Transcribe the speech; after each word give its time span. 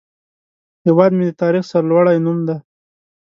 هیواد 0.85 1.11
مې 1.17 1.23
د 1.27 1.31
تاریخ 1.41 1.63
سرلوړی 1.71 2.17
نوم 2.25 2.37
دی 2.47 2.57